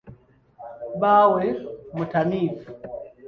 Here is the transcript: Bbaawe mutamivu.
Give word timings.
Bbaawe 0.93 1.45
mutamivu. 1.95 2.65